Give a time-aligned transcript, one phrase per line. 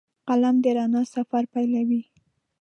[0.27, 2.01] قلم د رڼا سفر پیلوي